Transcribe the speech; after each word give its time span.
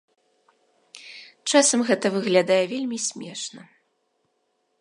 Часам 1.53 1.79
гэта 1.91 2.05
выглядае 2.15 2.61
вельмі 2.75 2.97
смешна. 3.07 3.63